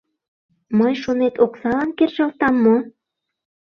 [0.77, 2.77] —Мый, шонет, оксалан кержалтам мо?